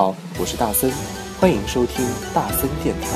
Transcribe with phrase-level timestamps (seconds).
[0.00, 0.90] 好，我是大森，
[1.38, 2.02] 欢迎收听
[2.32, 3.06] 大森电台。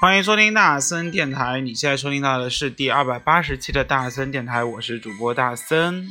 [0.00, 6.08] 欢迎收听大森电台，你现在收听到的是第二百八十期的大森电台，我是主播大森。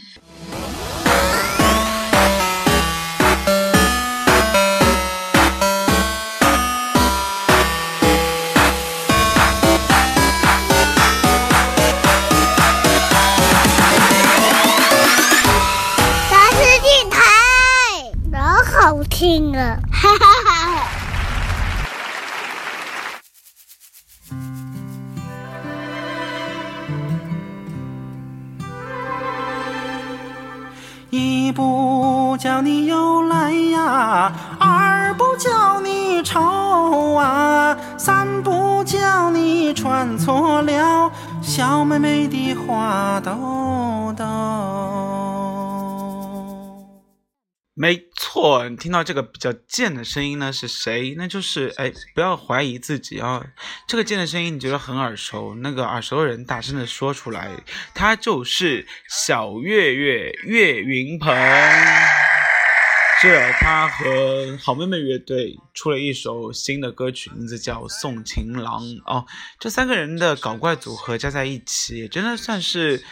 [48.33, 51.13] 错，你听到这个比较贱的声音呢，是谁？
[51.15, 53.45] 那就是哎，不要怀疑自己啊！
[53.87, 57.51] 这个贱的声音你觉得很耳熟，那个耳熟的人大声的说出来，
[57.93, 61.31] 他就是小岳岳岳云鹏。
[63.21, 69.27] 是他和好妹妹乐队出了一首新的歌曲，名字叫《送情郎》哦。
[69.59, 73.03] 这三个人的搞怪组合加在一起，真的算是。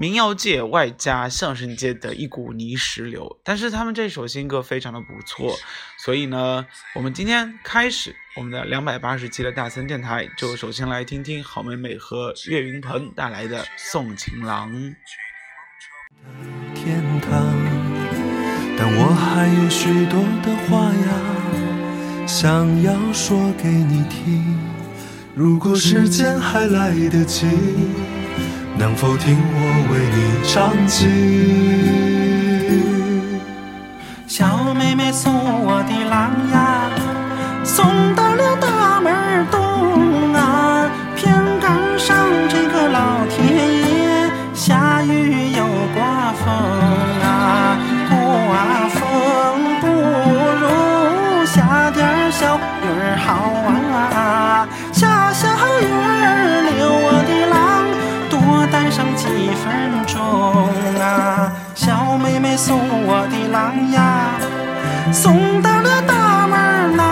[0.00, 5.54] 民谣界外加相声界的一股泥石流，但是他们这首新歌非常的不错，
[5.98, 14.72] 所以呢，我们今天开始我们的两百八十期的大森电台，就首先来听听好妹妹和岳云鹏带来的《送情郎》。
[16.74, 17.30] 天堂，
[18.78, 24.58] 但我还有许多的话呀，想要说给你听，
[25.34, 27.46] 如果时间还来得及。
[28.80, 29.60] 能否听我
[29.92, 30.18] 为你
[30.48, 31.04] 唱起？
[34.26, 35.30] 小妹妹送
[35.66, 36.69] 我的郎呀，
[65.20, 67.04] 送到了大门南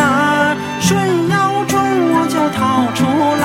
[0.00, 0.96] 啊，水
[1.28, 1.78] 要重
[2.14, 3.04] 我就掏出
[3.42, 3.44] 来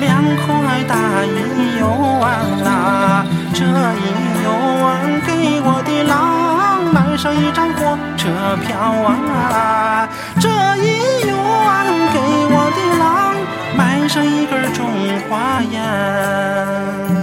[0.00, 0.44] 两块
[0.84, 1.82] 大银油
[2.20, 4.04] 啊，这一
[4.44, 4.46] 油
[5.24, 5.32] 给
[5.64, 6.12] 我的郎
[6.92, 8.28] 买上一张火车
[8.66, 8.76] 票
[9.08, 10.06] 啊，
[10.38, 11.32] 这一油
[12.12, 12.20] 给
[12.52, 13.06] 我的郎。
[13.78, 14.86] 买上一根中
[15.28, 17.15] 华烟。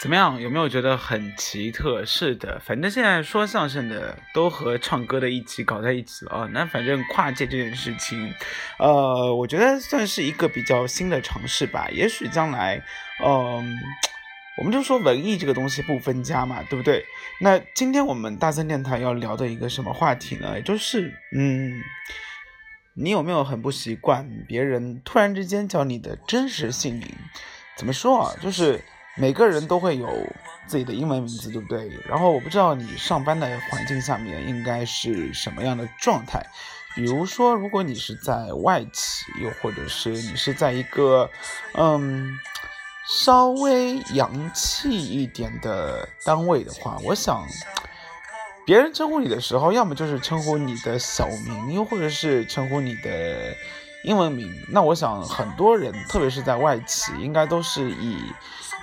[0.00, 0.40] 怎么样？
[0.40, 2.02] 有没有觉得很奇特？
[2.06, 6.48] 是的，反正现在说相声的都和唱歌的一起搞在一起了啊。
[6.54, 8.32] 那反正跨界这件事情，
[8.78, 11.86] 呃，我觉得算是一个比较新的尝试吧。
[11.92, 12.82] 也许将来，
[13.22, 13.76] 嗯，
[14.56, 17.04] 我们就说文艺这个东西不分家嘛，对不对？
[17.38, 20.62] 那今天我们大森电台要聊的一个什么话题呢？
[20.62, 21.82] 就是，嗯。
[22.94, 27.06] 你有没有很不习惯别人突然之间叫你的真实姓名？
[27.76, 28.34] 怎么说啊？
[28.42, 28.82] 就是
[29.16, 30.08] 每个人都会有
[30.66, 31.90] 自己的英文名字，对不对？
[32.08, 36.44] 然后我不知道你上班的环境下面应该是什么样的状态。
[36.94, 41.30] 比如说，如果你是在外企，又或者是你是在一个
[41.74, 42.38] 嗯
[43.08, 47.46] 稍微洋气一点的单位的话，我想。
[48.66, 53.52] 别人称呼你的时候，要么就是称呼你的小名，又或者是称呼你的
[54.04, 54.48] 英文名。
[54.68, 58.22] 那我想很多人，特别是在外企，应该都是以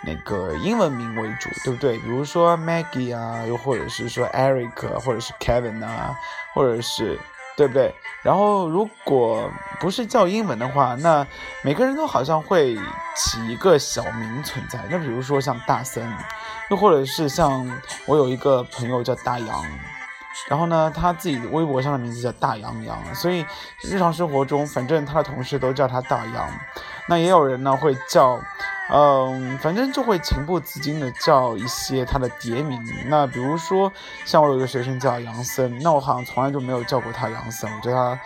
[0.08, 2.00] 那个英文名为主，对不对？
[2.00, 6.18] 比如说 Maggie 啊，又或者是说 Eric，或者是 Kevin 啊，
[6.56, 7.20] 或者是
[7.56, 7.94] 对不对？
[8.24, 11.28] 然后如果不是叫英文的话，那
[11.62, 12.76] 每个人都好像会
[13.16, 14.80] 起一个小名存在。
[14.90, 16.12] 那比如说像大森。
[16.70, 17.66] 又或者是像
[18.06, 19.66] 我有一个朋友叫大洋，
[20.50, 23.46] 然后呢，他自己微博上的名字叫大洋洋，所以
[23.82, 26.50] 日常生活中，反正他的同事都叫他大洋。
[27.08, 28.38] 那也有人呢会叫，
[28.90, 32.82] 嗯，反正就会情不自禁的叫一些他的叠名。
[33.08, 33.92] 那比如说，
[34.26, 38.20] 像我有一个学生叫杨森，那我好像从来就没有叫过他杨森，我叫他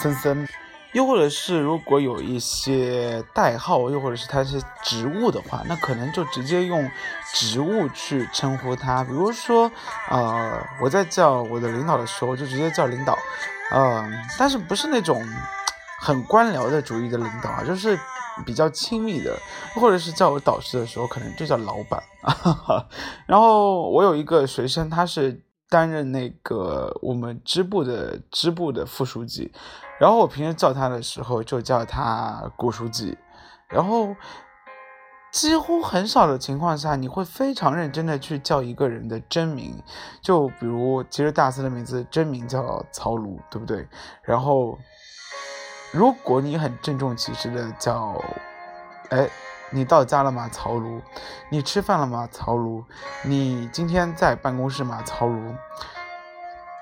[0.00, 0.48] 森森。
[0.92, 6.90] 又或者是如果有一些代号，又或者是他是职务的话，那可能就直接用
[7.32, 9.04] 职务去称呼他。
[9.04, 9.70] 比如说，
[10.08, 13.16] 呃，我在叫我的领导的时候，就直接叫领导，
[13.70, 15.24] 嗯，但是不是那种
[16.00, 17.96] 很官僚的主义的领导啊，就是
[18.44, 19.36] 比较亲密的，
[19.74, 22.02] 或者是叫我导师的时候，可能就叫老板。
[23.26, 29.52] 然后我有一个学生，他是担任那个我们支部的支部的副书记，
[29.98, 33.16] 然后我平时叫他的时候就叫他顾书记，
[33.68, 34.14] 然后。
[35.32, 39.80] 几乎很少的情况下，你会非常认真的去叫一个人的真名，
[40.20, 43.86] 就比如，其实大四的名字真名叫曹卢，对不对？
[44.24, 44.76] 然后，
[45.92, 48.22] 如果你很郑重其事的叫，
[49.08, 49.28] 哎，
[49.70, 50.48] 你到家了吗？
[50.52, 51.00] 曹卢，
[51.50, 52.28] 你吃饭了吗？
[52.30, 52.84] 曹卢，
[53.24, 55.02] 你今天在办公室吗？
[55.04, 55.54] 曹卢，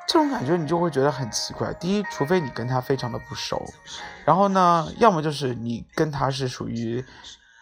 [0.06, 1.72] 这种感觉你就会觉得很奇怪。
[1.74, 3.62] 第一，除非你跟他非常的不熟，
[4.24, 7.04] 然后呢，要么就是你跟他是属于。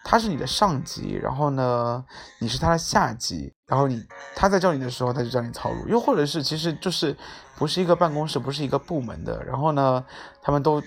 [0.09, 2.05] 他是你的上级，然后呢，
[2.39, 4.01] 你是他的下级，然后你
[4.37, 7.17] 他在叫你的时候，他就叫你曹如，又或者是其实就是
[7.57, 10.05] 不是一个办公室，不是一个部门的，然后呢，
[10.41, 10.81] 他们都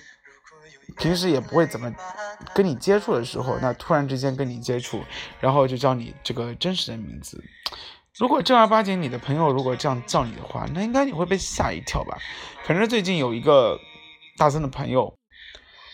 [0.98, 1.94] 平时也不会怎么
[2.54, 5.04] 跟你接触的时候，那突然之间跟你接触，
[5.40, 7.44] 然后就叫你这个真实的名字。
[8.18, 12.18] 如果正儿八经你的朋友如果这样叫你的话，那应该你会被吓一跳吧？
[12.66, 13.80] 反正最近有一个
[14.38, 15.14] 大森的朋友，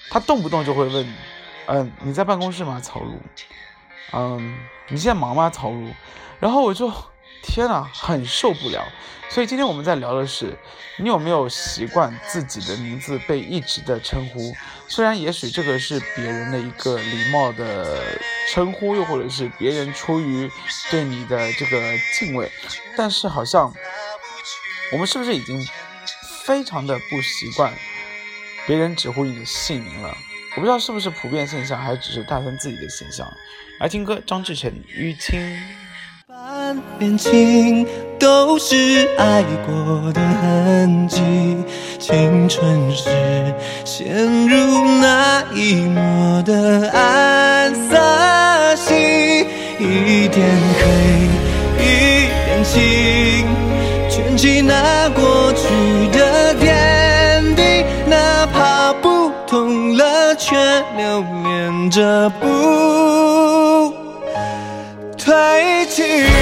[0.10, 1.14] 他动不动就会问。
[1.68, 3.20] 嗯，你在办公室吗，曹卢？
[4.14, 4.56] 嗯，
[4.88, 5.90] 你现在忙吗，曹卢？
[6.40, 6.92] 然后我就，
[7.42, 8.86] 天呐，很受不了。
[9.28, 10.58] 所以今天我们在聊的是，
[10.98, 14.54] 你有没有习惯自己的名字被一直的称呼？
[14.88, 18.20] 虽然也许这个是别人的一个礼貌的
[18.54, 20.50] 称呼，又或者是别人出于
[20.92, 21.82] 对你的这个
[22.18, 22.52] 敬畏，
[22.96, 23.74] 但是好像
[24.92, 25.68] 我们是不是已经
[26.46, 27.74] 非常的不习惯
[28.68, 30.16] 别人直呼你的姓名了？
[30.56, 33.28] 我不知道是不是普遍现象，还是只是大森自己的现象。
[33.80, 35.40] 来听歌，张志成《淤青》。
[36.66, 37.86] 半边情
[38.18, 41.22] 都是爱过的痕迹，
[42.00, 43.08] 青春时
[43.84, 44.08] 陷
[44.48, 44.58] 入
[45.00, 49.46] 那一抹的暗色系，
[49.78, 50.44] 一点
[50.80, 50.88] 黑，
[51.78, 51.86] 一
[52.48, 53.46] 点青，
[54.10, 55.68] 卷起那过去
[56.18, 57.62] 的点滴，
[58.08, 60.16] 哪怕不痛了。
[60.38, 60.56] 却
[60.98, 62.46] 留恋着不
[65.18, 66.35] 褪去。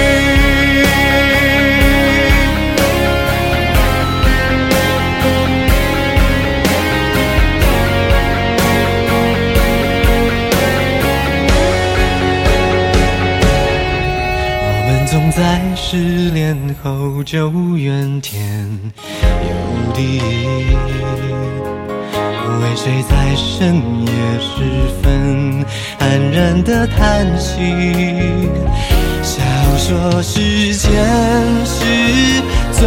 [16.82, 18.68] 后就怨天
[19.20, 20.20] 尤地。
[22.62, 23.76] 为谁在深
[24.06, 24.52] 夜时
[25.02, 25.64] 分
[26.00, 27.50] 黯然的叹息？
[29.22, 29.42] 笑
[29.76, 30.90] 说时间
[31.64, 31.74] 是
[32.72, 32.86] 最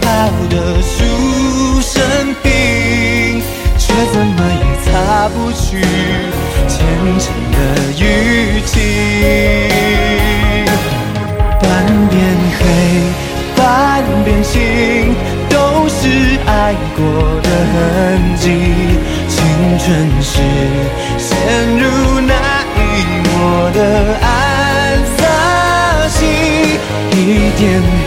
[0.00, 0.06] 好
[0.48, 0.94] 的书
[1.80, 2.01] 生
[27.62, 28.01] 一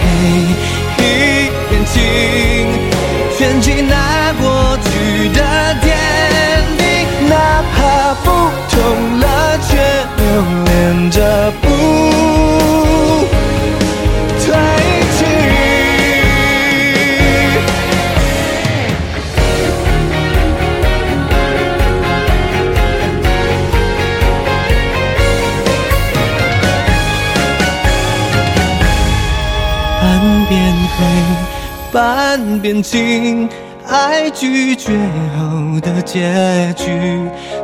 [31.91, 33.47] 半边青，
[33.87, 34.91] 爱拒绝
[35.37, 36.83] 后的结局，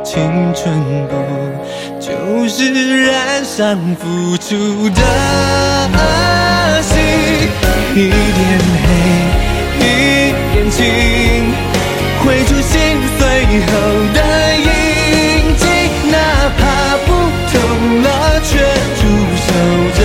[0.02, 1.14] 青春不
[2.00, 5.02] 就是染上付出的
[5.92, 5.96] 恶
[6.82, 6.94] 习？
[7.94, 8.12] 一点
[8.82, 8.88] 黑，
[9.78, 9.80] 一
[10.54, 10.80] 点青，
[12.24, 12.72] 绘出心
[13.18, 13.20] 碎
[13.66, 13.70] 后
[14.14, 14.18] 的
[14.56, 14.64] 印
[15.58, 15.60] 记，
[16.10, 16.16] 哪
[16.56, 16.60] 怕
[17.04, 17.08] 不
[17.52, 17.52] 痛
[18.02, 18.06] 了，
[18.40, 18.50] 却
[18.96, 19.00] 驻
[19.44, 19.48] 守
[19.98, 20.00] 着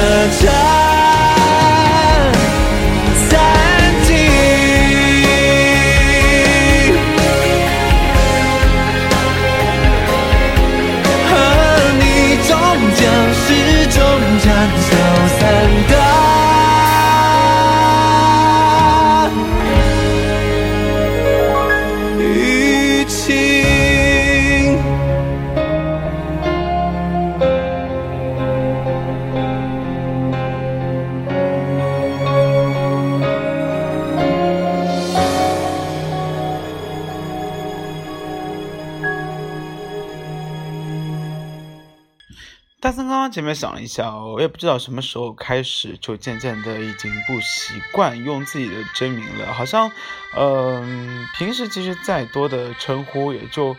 [43.38, 49.53] 前面想了一下，我也不知道什么时候开始，就渐渐的已经不习惯用自己的真名了。
[49.53, 49.91] 好像，
[50.36, 53.77] 嗯，平时其实再多的称呼，也就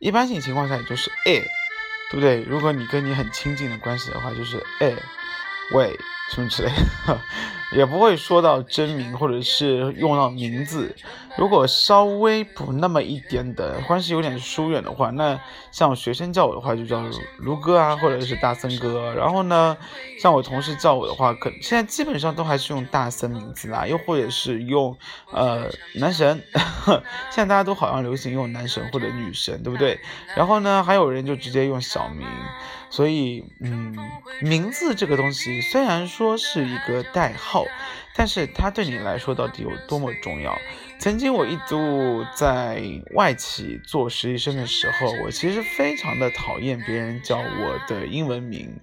[0.00, 1.34] 一般性情况下也就是哎，
[2.10, 2.42] 对不对？
[2.42, 4.92] 如果你跟你很亲近的关系的话，就是哎，
[5.72, 5.96] 喂。
[6.30, 6.70] 什么之类
[7.06, 7.20] 的，
[7.76, 10.94] 也不会说到真名或者是用到名字。
[11.36, 17.02] 如果稍微不那么一点的关系有点疏远的话，那像学生叫我的话就叫
[17.38, 19.14] 卢哥啊，或者是大森哥。
[19.14, 19.76] 然后呢，
[20.20, 24.96] 像我同事叫我的话，可现在基本上都还是用大森名字啦，又或者是用
[25.32, 26.42] 呃男神。
[27.30, 30.00] 现在大家都好像流行用男神或者女神，对不对？
[30.36, 32.26] 然后呢，还有人就直接用小名。
[32.90, 33.96] 所以，嗯，
[34.42, 37.64] 名字这个东西虽然说是一个代号，
[38.14, 40.58] 但是它对你来说到底有多么重要？
[40.98, 42.82] 曾经我一度在
[43.14, 48.78] 外企做实习生的时候，我其实非常的讨厌别人叫我的英文名。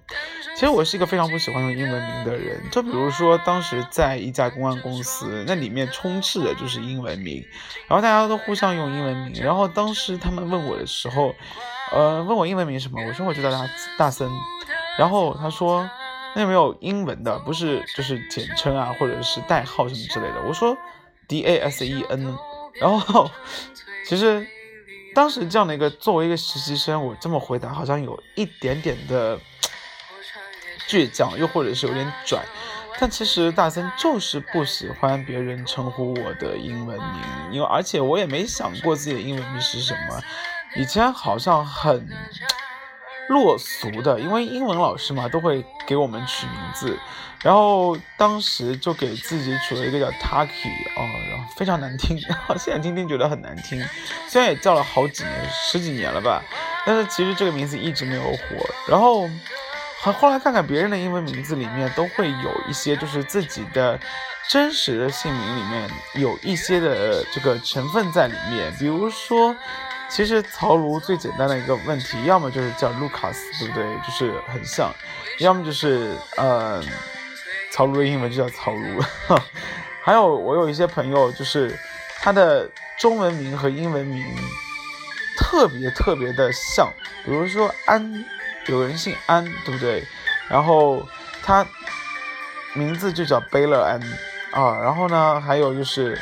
[0.56, 2.60] 其实我是一个非常不喜欢用英文名的人。
[2.72, 7.44] 就比如说，当时在一家公关公司，那里面充斥的就是英文名，
[7.86, 9.40] 然后大家都互相用英文名。
[9.40, 11.32] 然后当时他们问我的时候，
[11.92, 13.00] 呃，问我英文名什么？
[13.06, 14.30] 我说我就叫大大森，
[14.98, 15.88] 然后他说
[16.34, 17.38] 那有没有英文的？
[17.40, 20.42] 不是就是简称啊，或者是代号什么之类的？
[20.46, 20.76] 我说
[21.26, 22.36] D A S E N。
[22.74, 23.28] 然后
[24.06, 24.46] 其实
[25.14, 29.36] 当时这样的一个作为一个实习生，我这么回答好像有一点点的
[30.88, 32.40] 倔强，又或者是有点拽。
[33.00, 40.20] 但其实大森就是不喜欢别人称呼我的英文名，因为而且我也没想过自己的英文名是什么。
[40.76, 42.08] 以前好像很
[43.28, 46.98] 落俗的，因为英文老师嘛都会给我们取名字，
[47.42, 50.46] 然后当时就给自己取了一个叫 Taki
[50.96, 52.18] 哦，然后非常难听，
[52.58, 53.84] 现在听听觉得很难听，
[54.28, 56.42] 虽然也叫了好几年，十几年了吧，
[56.86, 58.38] 但是其实这个名字一直没有火。
[58.86, 59.28] 然后
[60.00, 63.98] 后来看看别人的英文名字里面都会有一些，就是自己的
[64.48, 69.54] 真实的姓名里面有一些的这个成分在里面，比如说。
[70.08, 73.84] 其实曹卢最简单的一个问题，要么就是叫卢卡斯，对不对？
[73.98, 74.90] 就是很像，
[75.38, 76.82] 要么就是呃，
[77.70, 79.02] 曹卢的英文就叫曹卢。
[80.02, 81.78] 还有我有一些朋友，就是
[82.20, 84.24] 他的中文名和英文名
[85.36, 86.90] 特别特别的像，
[87.24, 88.24] 比如说安，
[88.66, 90.02] 有人姓安，对不对？
[90.48, 91.06] 然后
[91.42, 91.64] 他
[92.72, 94.00] 名字就叫贝勒安
[94.52, 94.80] 啊。
[94.82, 96.18] 然后呢，还有就是。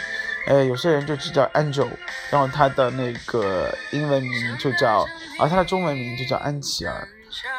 [0.47, 1.91] 哎，有些人就只叫 Angel，
[2.31, 5.05] 然后他的那个英文名就叫，
[5.41, 7.09] 而他的中文名就叫安琪儿。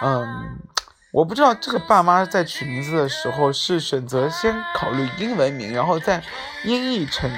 [0.01, 0.57] 嗯，
[1.11, 6.21] 我不知道这个爸妈在取名字的时候是选择先考虑英文名，然后再
[6.63, 7.29] 音译成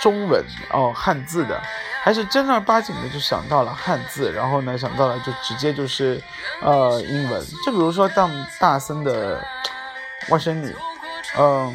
[0.00, 1.60] 中文哦汉字的，
[2.00, 6.22] 还是正儿八经的就想到了汉字，然后呢想到了就直接就是
[6.60, 7.44] 呃英文。
[7.66, 8.30] 就比如说当
[8.60, 9.44] 大森的
[10.28, 10.72] 外甥女，
[11.36, 11.72] 嗯，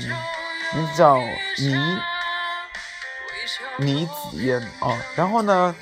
[0.74, 1.18] 名字叫
[1.58, 1.76] 倪。
[3.80, 5.76] 倪子嫣啊，然后呢，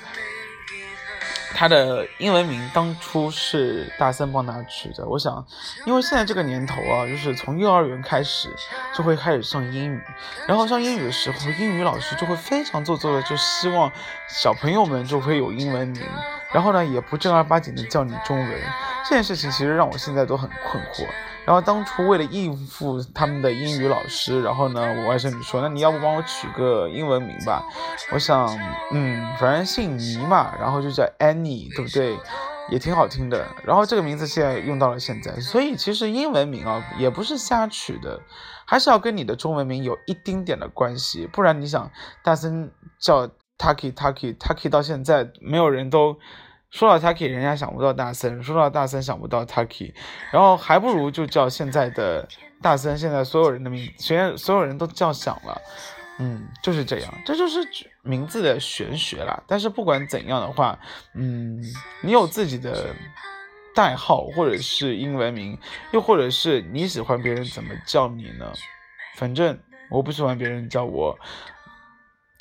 [1.54, 5.08] 她的英文名当初是大森帮她取的。
[5.08, 5.46] 我想，
[5.86, 8.50] 因为现在这个年头啊，就是从幼儿园开始
[8.94, 10.02] 就会开始上英语，
[10.48, 13.92] 然后上英语的时候，英语老师就会非常做作的，就希望
[14.28, 16.04] 小朋友们就会有英文名，
[16.52, 18.62] 然后呢，也不正儿八经的叫你中文。
[19.04, 21.08] 这件事情其实让我现在都很困惑。
[21.46, 27.64] 然后当初为了应付他们的英语老师，然后呢，我外甥女说：“那你要不帮我取个英文名吧？”
[28.12, 28.50] 我想，
[28.92, 32.18] 嗯，反正姓倪嘛，然后就叫 Annie，对不对？
[32.72, 33.46] 也挺好听的。
[33.64, 38.20] 然后这个名字现在用到了现在，所以其实英文名啊也不是瞎取的，
[38.66, 41.92] 还是要跟你的中文名有一丁点的关系，不然你想，
[42.24, 43.28] 大森叫
[43.60, 46.18] Taki Taki Taki 到现在没有人都。
[46.72, 49.94] 说到 Taki，人家想不到大森；说到大森，想不到 Taki，
[50.32, 52.28] 然后还不如就叫现在的
[52.62, 52.98] 大森。
[52.98, 55.62] 现在所有人的名，现在所有人都叫响了，
[56.20, 57.60] 嗯，就是这样，这就是
[58.02, 59.42] 名字的玄学啦。
[59.48, 60.78] 但是不管怎样的话，
[61.14, 61.64] 嗯，
[62.02, 62.94] 你有自己的
[63.74, 65.58] 代号，或者是英文名，
[65.92, 68.52] 又或者是你喜欢别人怎么叫你呢？
[69.16, 69.58] 反正
[69.90, 71.18] 我不喜欢别人叫我。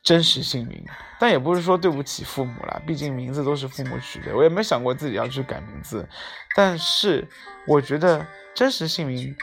[0.05, 0.85] 真实姓名，
[1.19, 6.07] 但也不是说对不起父母啦，毕竟名字都是父母取的，我也没想过自己要去改名字。
[6.55, 7.27] 但是
[7.67, 9.35] 我觉得真实姓名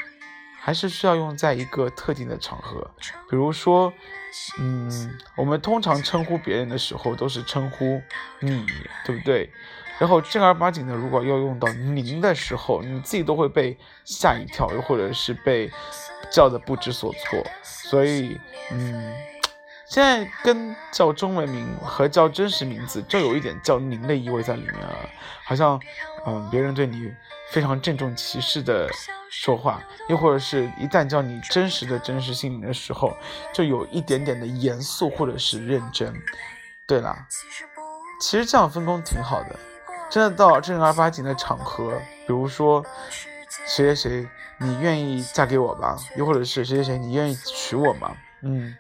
[0.59, 2.87] 还是需要用在一个特定的场合，
[3.27, 3.91] 比如说，
[4.59, 7.99] 嗯，我们通常称呼别人的时候都是称呼
[8.39, 8.63] 你，
[9.03, 9.49] 对不对？
[9.97, 13.75] 然后正儿八经的，如果要用到您的时候，你自己都会被
[14.05, 15.71] 吓一跳，又或者是被
[16.31, 17.43] 叫的不知所措。
[17.63, 18.39] 所以，
[18.71, 19.11] 嗯。
[19.91, 24.95] 现在跟叫中文名和叫真实名字，就有一点叫您的意味在里面了，
[25.43, 25.77] 好像，
[26.25, 27.13] 嗯，别人对你
[27.49, 28.89] 非常郑重其事的
[29.29, 33.13] 说话，又或者是一旦叫你真实的真实姓名的时候，
[33.53, 36.15] 就有一点点的严肃或者是认真。
[36.87, 37.27] 对啦，
[38.21, 39.59] 其实这样分工挺好的，
[40.09, 42.81] 真的到正儿八经的场合，比如说
[43.67, 45.97] 谁谁谁，你愿意嫁给我吧？
[46.15, 48.15] 又或者是谁谁谁，你愿意娶我吗？
[48.43, 48.73] 嗯，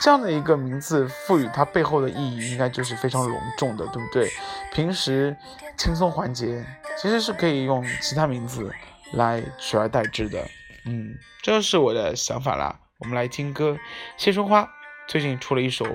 [0.00, 4.30] 这样的一个名字赋予它背后的意义，应该就是非常隆重的，对不对？
[4.72, 5.36] 平时
[5.76, 6.64] 轻松环节，
[6.96, 8.72] 其实是可以用其他名字
[9.12, 10.46] 来取而代之的。
[10.84, 12.78] 嗯，这就是我的想法啦。
[12.98, 13.76] 我们来听歌，
[14.16, 14.68] 谢春花
[15.06, 15.86] 最近出了一首。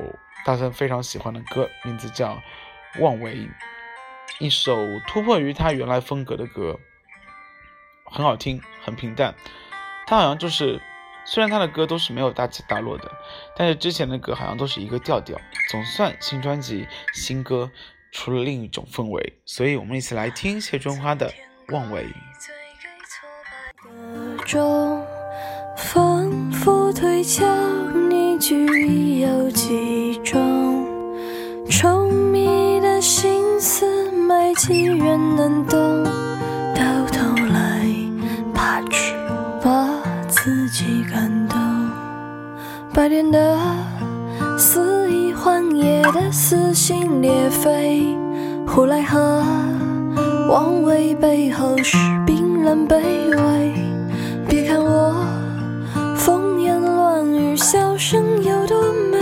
[0.46, 2.34] 大森非常喜欢的歌，名字叫
[3.02, 3.36] 《妄为》，
[4.40, 4.76] 一首
[5.08, 6.78] 突破于他原来风格的歌，
[8.12, 9.34] 很好听，很平淡。
[10.06, 10.82] 他好像就是，
[11.26, 13.12] 虽然他的歌都是没有大起大落的，
[13.56, 15.40] 但是之前的歌好像都是一个调调。
[15.70, 17.72] 总算新专辑、新歌
[18.12, 21.30] 出了另一种氛围，所以我们一起来听谢春花的
[21.74, 22.06] 《妄为》。
[25.76, 27.46] 反复推敲，
[28.10, 30.86] 你具有几种？
[31.68, 36.33] 稠密的心思，没几人能懂。
[42.94, 43.58] 白天的
[44.56, 48.16] 肆意幻夜的撕心裂肺，
[48.68, 49.44] 呼来和
[50.48, 53.74] 妄为背后是冰冷卑微。
[54.48, 55.16] 别看我
[56.16, 57.58] 疯言乱语。
[57.58, 58.80] 笑声有多
[59.12, 59.18] 美？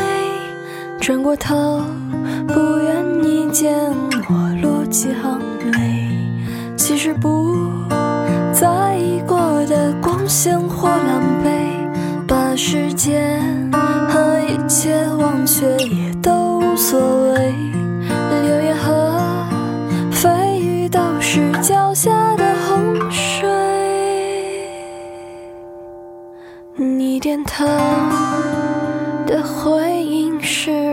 [0.99, 1.81] 转过头，
[2.49, 3.73] 不愿你见
[4.27, 5.39] 我落几行
[5.71, 6.09] 泪。
[6.75, 7.55] 其实不
[8.51, 13.60] 在意过的光鲜或狼狈，把时间
[15.31, 16.99] 忘却也都无所
[17.31, 17.53] 谓。
[18.43, 19.17] 流言和
[20.11, 23.49] 蜚语都是脚下的洪水。
[26.75, 27.65] 你点头。
[29.31, 30.90] 的回应是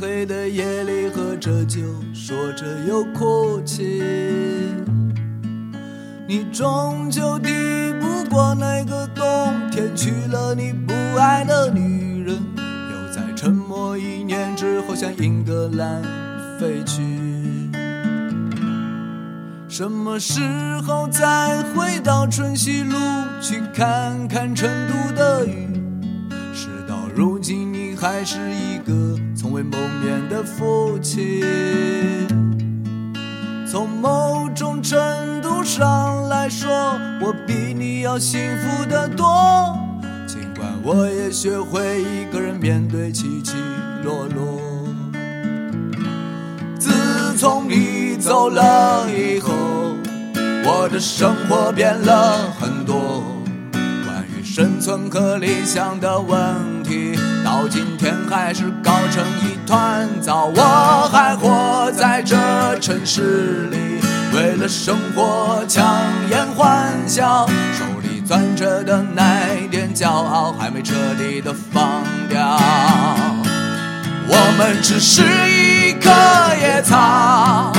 [0.00, 1.80] 黑的夜里喝着酒，
[2.14, 4.00] 说着又哭泣。
[6.28, 7.50] 你终究抵
[8.00, 9.24] 不过那个冬
[9.72, 16.00] 天，娶了你不爱的女人，又在沉默一年之后向英格兰
[16.60, 17.02] 飞去。
[19.68, 20.40] 什么时
[20.86, 22.96] 候再回到春熙路
[23.40, 25.68] 去看看成都的雨？
[26.52, 31.42] 事到如今，你还是一个从未谋面的父亲。
[33.66, 36.70] 从某种程度上来说，
[37.22, 39.74] 我比你要幸福得多。
[40.26, 43.54] 尽管我也学会一个人面对起起
[44.04, 44.60] 落落。
[46.78, 49.50] 自从你走了以后，
[50.66, 53.24] 我的生活变了很多。
[53.72, 56.36] 关于生存和理想的问
[56.84, 57.18] 题，
[57.58, 60.44] 到今天还是搞成一团糟。
[60.54, 62.36] 我还活在这
[62.78, 64.00] 城市里，
[64.32, 65.84] 为了生活强
[66.30, 71.82] 颜欢笑，手里攥着的那点骄傲，还没彻底的放
[72.28, 72.60] 掉。
[74.28, 76.10] 我们只是一棵
[76.60, 77.72] 野草，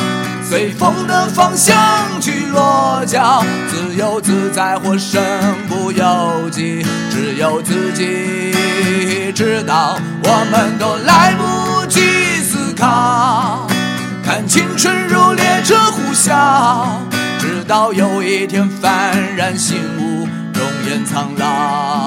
[0.50, 1.78] 随风的方向
[2.20, 5.22] 去落脚，自由自在或身
[5.68, 10.00] 不由己，只有自己知道。
[10.24, 12.02] 我们都来不及
[12.42, 13.68] 思考，
[14.26, 16.98] 看青春如列车呼啸，
[17.38, 21.99] 直到有一天幡然醒悟，容颜苍老。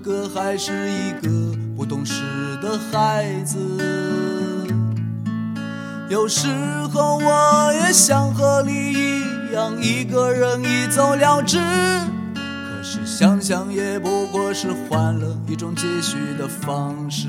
[0.00, 1.28] 唱着歌，还是一个
[1.76, 2.22] 不懂事
[2.62, 3.58] 的孩子。
[6.08, 6.48] 有时
[6.92, 11.58] 候我也想和你一样，一个人一走了之。
[12.34, 17.28] 可是想想也不过是换了一种继续的方式。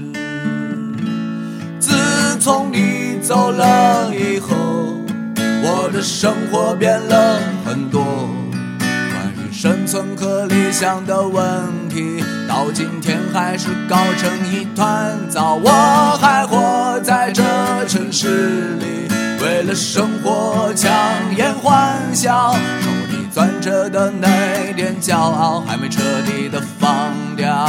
[1.80, 1.92] 自
[2.40, 4.56] 从你走了以后，
[5.36, 8.02] 我的生活变了很多。
[8.80, 11.44] 关于生存和理想的问
[11.92, 15.56] 题，到今天还是搞成一团糟。
[15.56, 15.70] 我
[16.22, 17.44] 还活在这
[17.88, 19.10] 城市里，
[19.42, 20.90] 为了生活强
[21.36, 27.68] 颜欢笑，手里攥着的那点骄傲，还没彻底的放掉。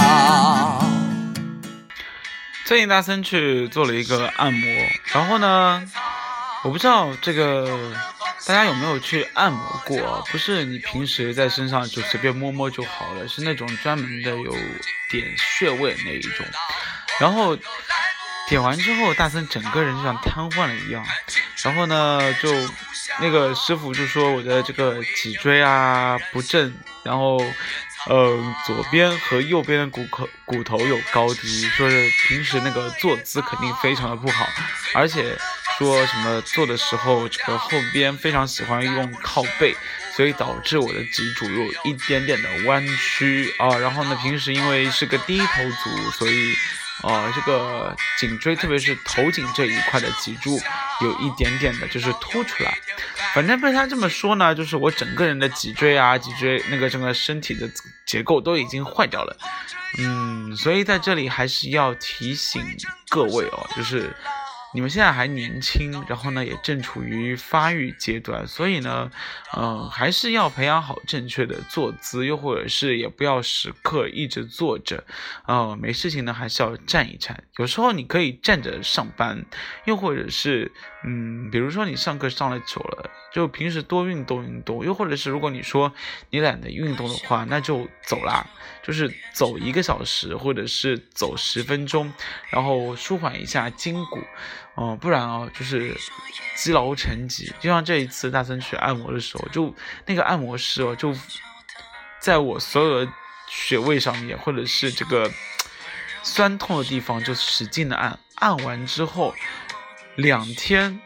[2.64, 4.68] 最近大森去做了一个按摩，
[5.12, 5.82] 然后呢，
[6.62, 7.68] 我不知道这个
[8.46, 10.26] 大家有没有去按摩过？
[10.31, 14.52] 不是你平时在身上就随便摸摸就好了，是那种专门的有
[15.11, 16.46] 点穴位那一种。
[17.20, 17.57] 然后
[18.48, 21.05] 点完之后，大森整个人就像瘫痪了一样。
[21.64, 22.50] 然后呢，就
[23.20, 27.40] 那个师傅就说我的这个脊椎啊不正，然后。
[28.11, 34.44] 嗯，左边和右边的骨口骨头有高低，说是平时那个坐姿肯定非常的不好，
[34.92, 35.38] 而且
[35.78, 39.74] 说什么做的时候这个后边非常喜欢用靠背，
[40.16, 43.76] 所以导致我的脊柱有一点点的弯曲啊。
[43.78, 46.54] 然后呢，平时因为是个低头族，所以。
[47.02, 50.61] 哦，这个颈椎，特别是头颈这一块的脊柱，
[51.00, 52.78] 有一点点的，就是凸出来。
[53.35, 57.68] 反正被他这么说呢，就是我整个人的脊椎啊，脊椎那个整个身体的
[58.06, 59.37] 结构都已经坏掉了。
[59.98, 62.62] 嗯，所以在这里还是要提醒
[63.08, 64.14] 各位哦，就是。
[64.74, 69.11] 你们现在还年轻，然后呢也正处于发育阶段，所以呢，
[69.56, 75.04] 嗯，还是要培养好正确的坐姿，又或者是也不要时刻一直坐着，
[75.44, 77.44] 啊，没事情呢还是要站一站。
[77.58, 79.44] 有时候你可以站着上班，
[79.85, 80.72] 又或者是，
[81.04, 85.92] 嗯，比如说你上课上了久了，就平时多运动运动，又或者是如果你说
[86.30, 88.46] 你懒得运动的话，那就走啦，
[88.82, 92.11] 就是走一个小时，或者是走十分钟，
[92.50, 94.18] 然后舒缓一下筋骨。
[94.74, 95.94] 哦，不然哦，就是
[96.56, 97.52] 积劳成疾。
[97.61, 99.74] 就像这一次大森去按摩的时候，就
[100.06, 101.14] 那个按摩师哦，就
[102.20, 103.12] 在我所有的
[103.48, 105.30] 穴位上面，或者是这个
[106.22, 108.18] 酸痛的地方，就使劲的按。
[108.37, 109.35] 按完之后，
[110.16, 111.00] 两天，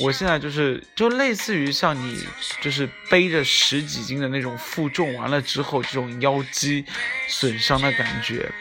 [0.00, 2.24] 我现在就是就类似于像你
[2.60, 6.84] 就是背着十几斤的那种负重，完了之后这种腰肌
[7.26, 8.52] 损伤的感觉。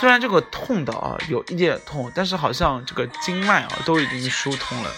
[0.00, 4.90] 虽然这个痛的啊有一点痛，但是好像这个经脉啊都已经疏通了，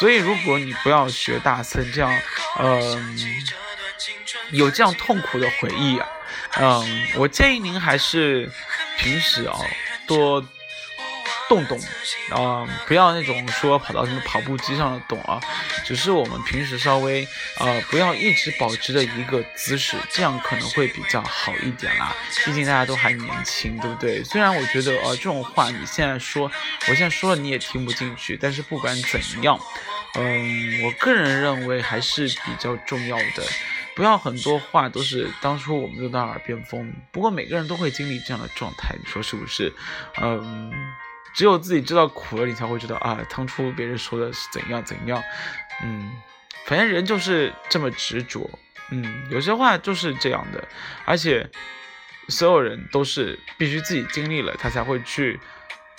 [0.00, 2.12] 所以如果你不要学大森这样，
[2.58, 3.16] 嗯，
[4.50, 6.08] 有这样痛苦的回忆啊，
[6.58, 8.50] 嗯，我建议您还是
[8.98, 9.56] 平时啊
[10.06, 10.44] 多。
[11.48, 11.76] 动动，
[12.30, 15.40] 啊，不要那种说跑到什么跑步机上动啊，
[15.90, 17.26] 只是我们平时稍微，
[17.58, 22.14] 呃，不要一直保持的一个姿势，这样可能会比较好一点啦。
[22.44, 24.22] 毕竟大家都还年轻，对不对？
[24.22, 26.48] 虽然我觉得，呃，这种话你现在说，
[26.88, 29.58] 我现在说了你也听不进去，但是不管怎样，
[30.14, 33.42] 嗯，我个人认为还是比较重要的，
[33.96, 36.94] 不要很多话都是当初我们就当耳边风。
[37.10, 39.74] 不过每个人都会经历这样的状态，你说是不是？
[40.22, 40.72] 嗯。
[41.32, 45.22] 只有自己知道苦了，你才会知道啊，当初别人说的是怎样怎样，
[45.82, 46.12] 嗯，
[46.66, 48.50] 反正人就是这么执着，
[48.90, 50.66] 嗯，有些话就是这样的，
[51.04, 51.48] 而且
[52.28, 55.38] 所有人都是必须自己经历了，他才会去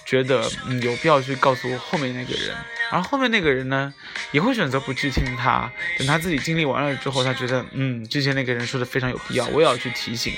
[0.06, 2.56] 觉得，嗯，有必要去告诉后面那个人，
[2.92, 3.94] 而后面那个人呢，
[4.32, 10.34] 也会选择不去听他，等他自己经历完了之后，他觉得，嗯，之前那个人说的非常有必要，我也要去提醒，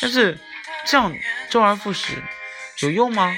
[0.00, 0.38] 但是
[0.86, 1.12] 这样
[1.50, 2.14] 周而复始。
[2.82, 3.30] 有用吗？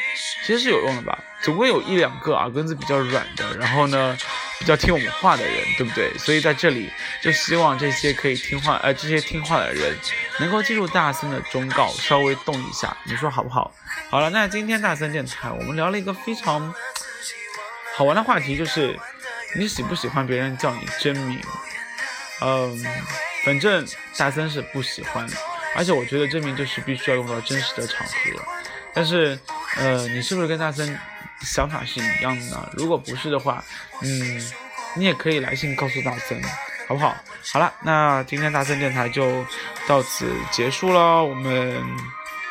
[0.45, 4.17] 其实是有用的吧，总归有一两个耳根子比较软的，然后呢，
[4.59, 6.13] 比较听我们话的人，对不对？
[6.19, 9.97] 所以在这里就希望这些可以听话，呃，这些听话的人
[10.39, 13.73] 能够记住大森的忠告，稍微动一下，你说好不好？
[14.11, 16.73] 好了，那今天大森电台我们聊了一个非常
[17.97, 18.97] 好玩的话题，就是
[19.57, 21.41] 你喜不喜欢别人叫你真名？
[22.43, 22.85] 嗯，
[23.45, 25.27] 反正大森是不喜欢，
[25.75, 28.62] 而且我觉得真名就是必须要用到真实的场合。
[28.95, 29.39] 但是，
[29.77, 30.99] 呃，你是不是跟大森
[31.41, 32.69] 想法是一样的呢？
[32.75, 33.65] 如果不是的话，
[34.03, 34.53] 嗯，
[34.95, 36.41] 你也可以来信告诉大森，
[36.87, 37.17] 好不好？
[37.53, 39.45] 好了，那今天大森电台就
[39.87, 41.83] 到此结束了，我们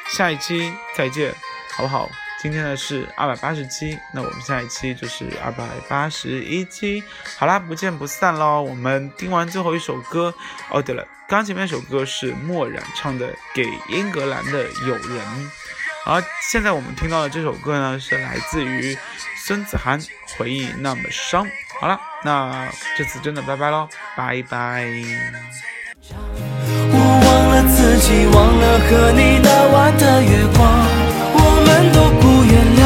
[0.09, 1.33] 下一期再见，
[1.75, 2.09] 好不好？
[2.41, 7.03] 今天呢是二百八十期，那我们下一期就是二百八十一期。
[7.37, 8.63] 好啦，不见不散喽！
[8.63, 10.33] 我们听完最后一首歌。
[10.71, 15.19] 哦，对了，刚前面那首歌是墨染唱的《给英格兰的友人》，
[16.05, 18.97] 而现在我们听到的这首歌呢是来自于
[19.45, 19.99] 孙子涵，
[20.37, 21.45] 《回忆那么伤》。
[21.79, 24.85] 好了，那这次真的拜拜喽，拜拜。
[26.93, 30.61] 我忘了自己，忘了和你那晚的月光，
[31.33, 32.81] 我们都不原谅，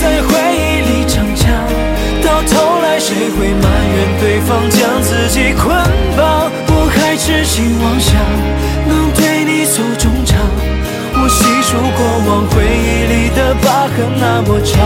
[0.00, 1.46] 在回忆里逞强，
[2.22, 5.70] 到头来谁会埋怨对方将自己捆
[6.16, 6.50] 绑？
[6.74, 8.12] 我还痴心妄想
[11.72, 14.78] 如果往回忆里的疤痕那么长